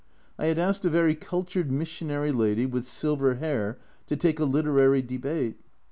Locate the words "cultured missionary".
1.13-2.31